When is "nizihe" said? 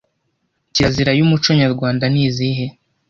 2.13-2.65